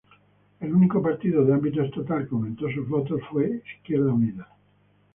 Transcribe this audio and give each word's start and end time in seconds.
El 0.61 0.73
único 0.73 0.99
partido 0.99 1.45
de 1.45 1.53
ámbito 1.53 1.83
estatal 1.83 2.27
que 2.27 2.33
aumentó 2.33 2.67
sus 2.71 2.87
votos 2.89 3.21
fue 3.29 3.61
Izquierda 3.75 4.11
Unida. 4.11 4.47